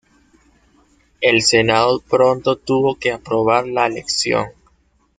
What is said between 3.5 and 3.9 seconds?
la